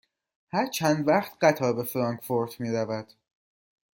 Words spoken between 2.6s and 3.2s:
می رود؟